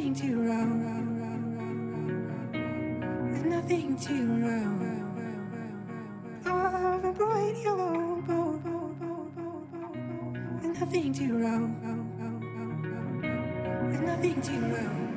nothing 0.00 0.14
to 0.14 0.34
row, 0.40 0.64
with 3.30 3.44
nothing 3.44 3.96
to 3.98 4.14
row. 4.40 4.76
Of 6.46 7.04
a 7.04 7.12
bright 7.12 7.56
yellow 7.62 8.22
boat, 8.26 8.62
with 10.54 10.80
nothing 10.80 11.12
to 11.12 11.26
row, 11.34 11.64
with 13.90 14.00
nothing 14.00 14.40
to 14.40 14.52
row. 14.72 15.09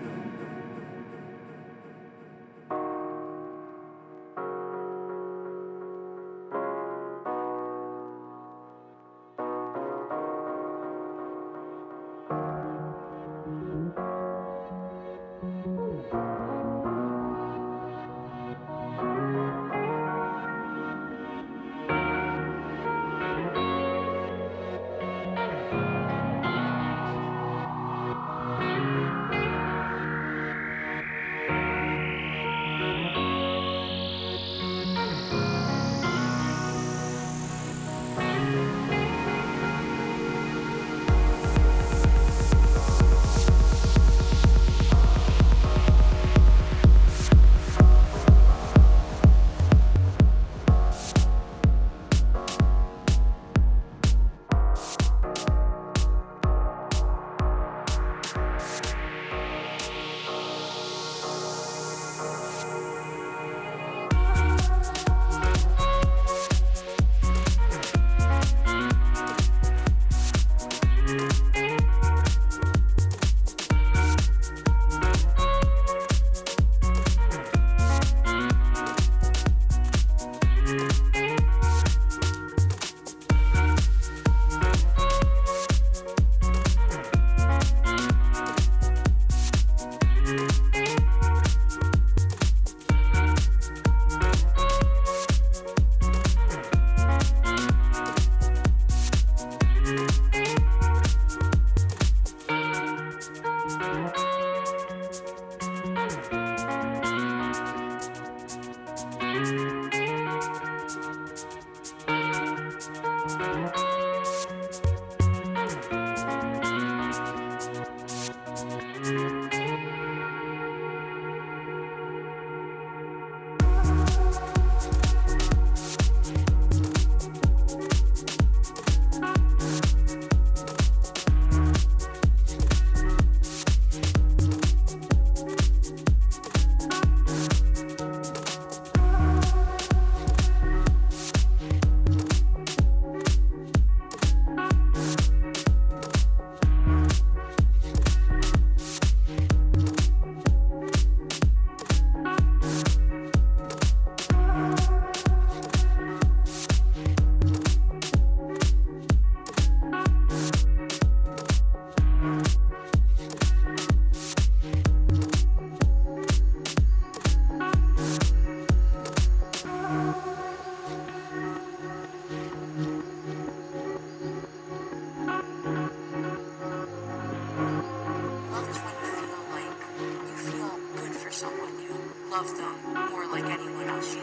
love 182.33 182.57
them 182.57 183.11
more 183.11 183.27
like 183.27 183.45
anyone 183.45 183.87
else 183.89 184.15
you. 184.15 184.21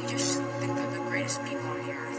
You 0.00 0.08
just 0.08 0.40
think 0.60 0.76
they're 0.76 0.90
the 0.92 1.04
greatest 1.10 1.42
people 1.42 1.66
on 1.66 1.84
the 1.84 1.92
earth. 1.92 2.15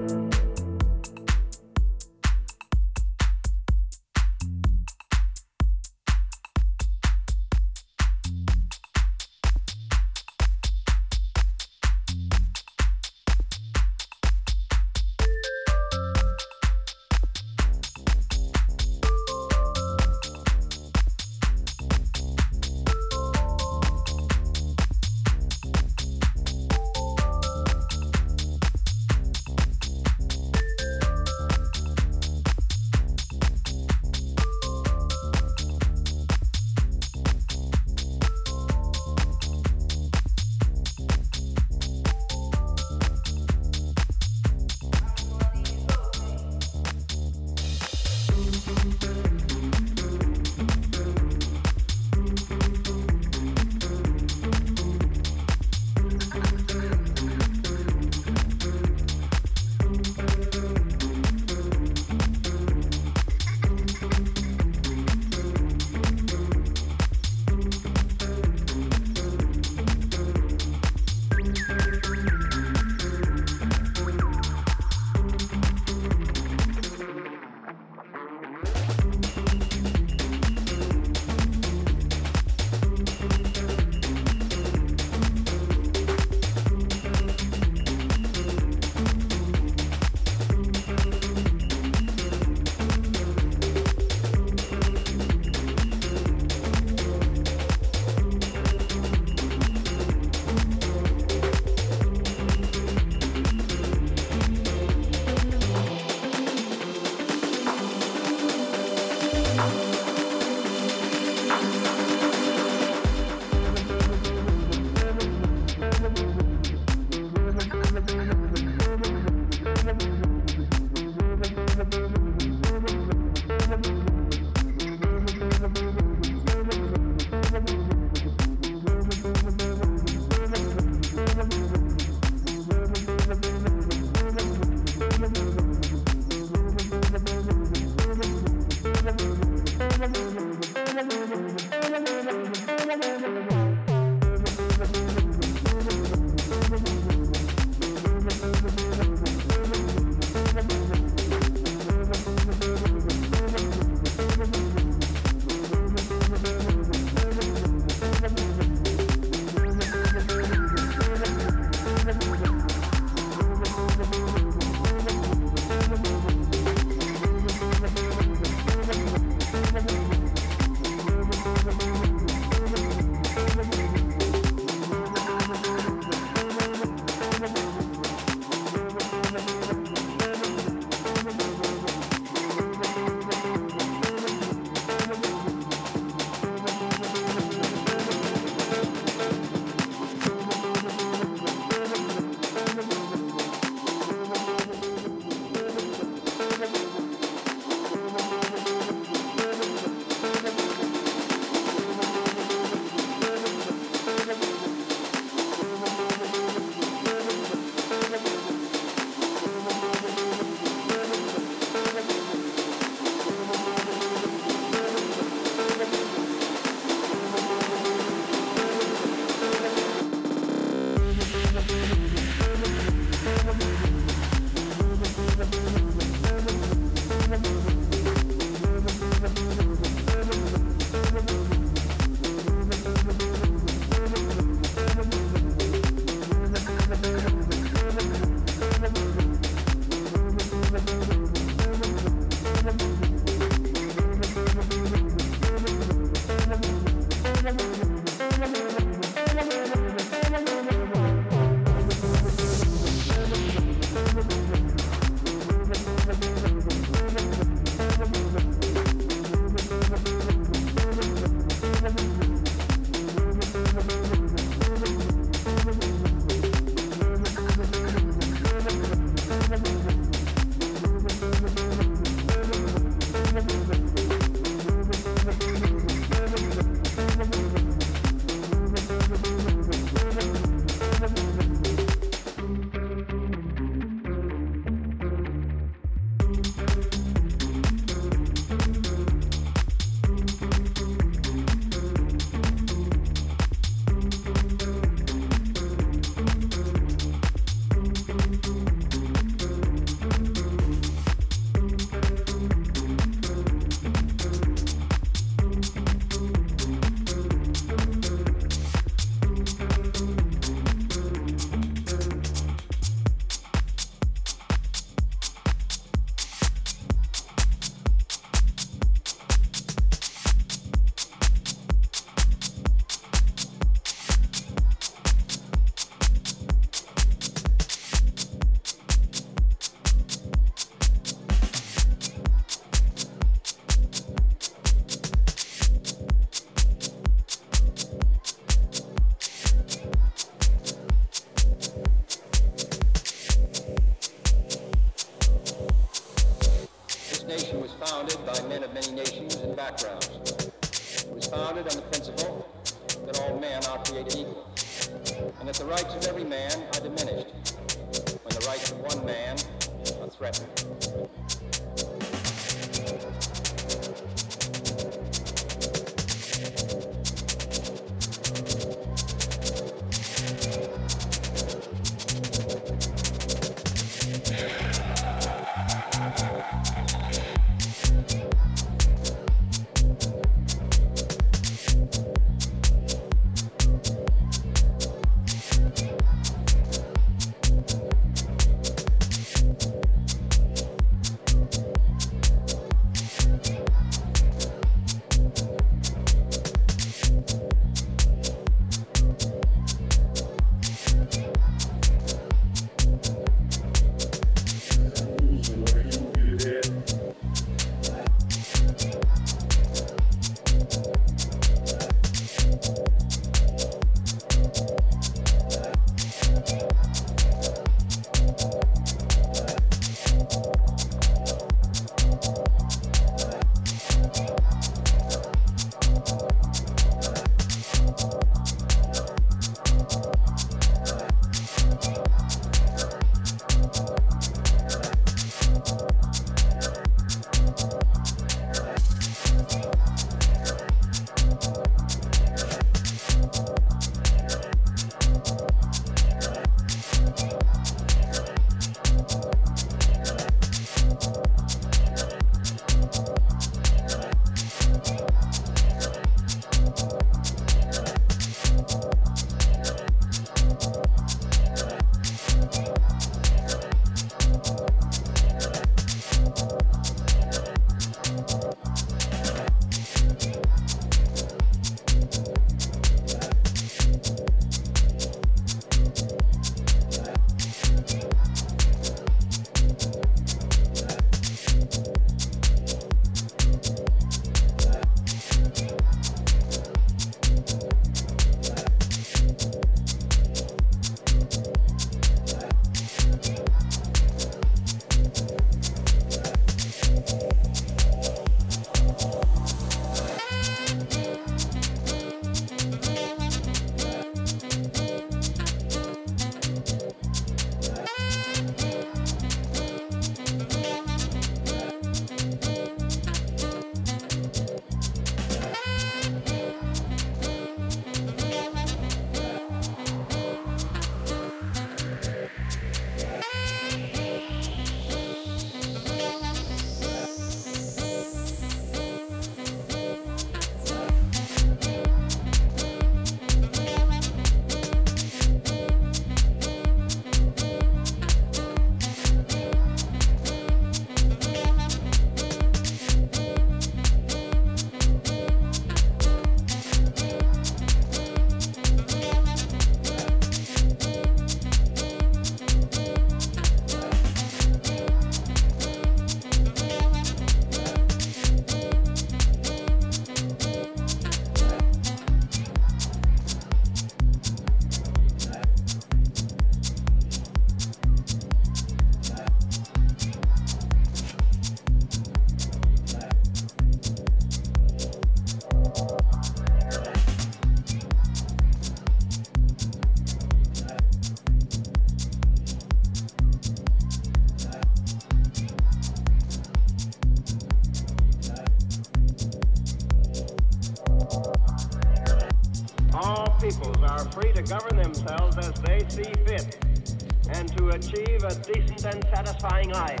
and 598.88 599.04
satisfying 599.14 599.70
life. 599.70 600.00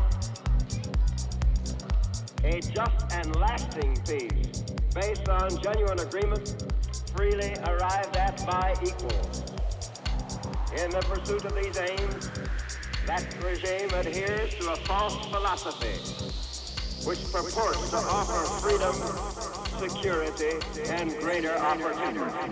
A 2.44 2.60
just 2.60 3.12
and 3.12 3.36
lasting 3.36 4.00
peace 4.06 4.62
based 4.94 5.28
on 5.28 5.50
genuine 5.62 6.00
agreement 6.00 6.64
freely 7.14 7.54
arrived 7.66 8.16
at 8.16 8.44
by 8.46 8.74
equals. 8.82 9.44
In 10.82 10.90
the 10.90 11.00
pursuit 11.00 11.44
of 11.44 11.54
these 11.54 11.78
aims, 11.78 12.30
that 13.06 13.26
regime 13.42 13.90
adheres 13.94 14.54
to 14.54 14.72
a 14.72 14.76
false 14.86 15.16
philosophy 15.26 15.98
which 17.04 17.20
purports 17.32 17.90
to 17.90 17.96
offer 17.96 18.44
freedom, 18.60 18.94
security, 19.78 20.58
and 20.90 21.16
greater 21.20 21.56
opportunity. 21.56 22.48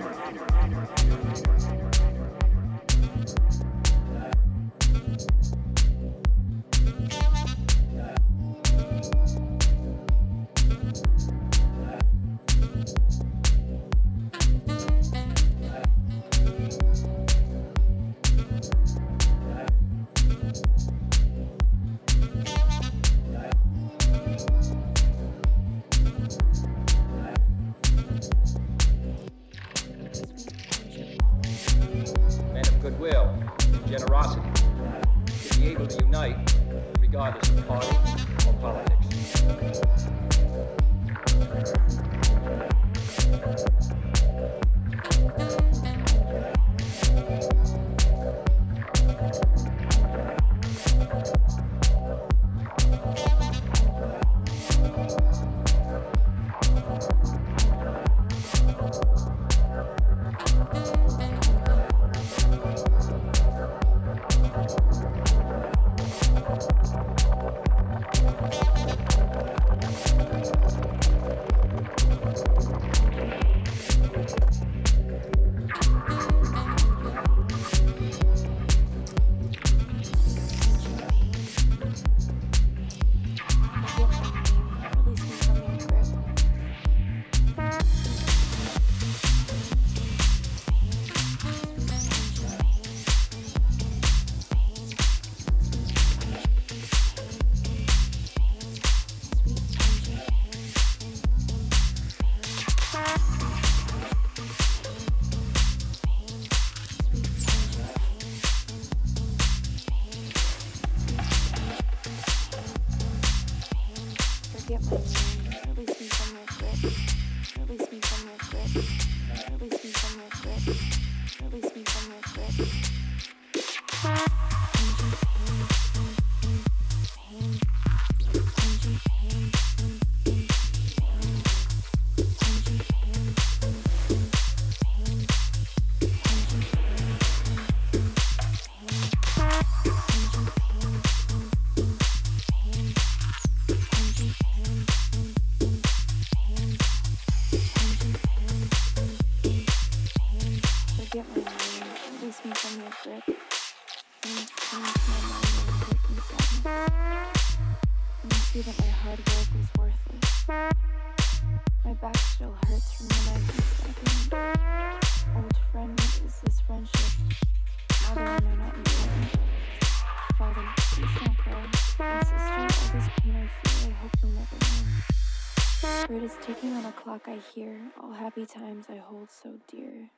clock 177.07 177.29
I 177.29 177.39
hear, 177.55 177.93
all 178.03 178.15
happy 178.15 178.45
times 178.47 178.87
I 178.89 178.97
hold 178.97 179.31
so 179.31 179.61
dear. 179.71 180.11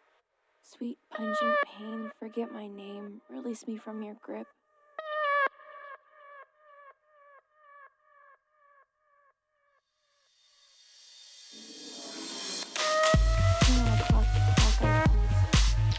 Sweet, 0.63 0.97
pungent 1.15 1.57
pain, 1.67 2.11
forget 2.19 2.51
my 2.51 2.67
name, 2.67 3.21
release 3.29 3.67
me 3.67 3.77
from 3.77 4.03
your 4.03 4.17
grip. 4.23 4.47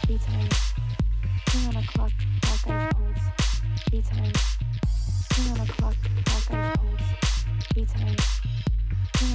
Be 0.08 0.18
time. 0.18 0.48
Two 1.46 1.68
on 1.68 1.76
a 1.76 1.86
clock, 1.86 2.12
clock 6.26 6.50
I 6.50 6.74
hold. 6.80 7.00
Three 7.72 7.84
times. 7.84 8.40
Fuck, 9.20 9.28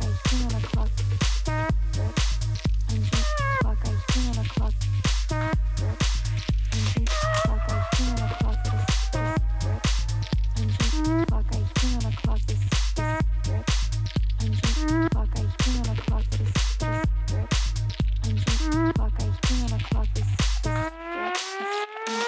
I 0.00 0.06
feel 0.24 0.48
like 2.06 2.19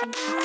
Thank 0.02 0.16
you. 0.28 0.41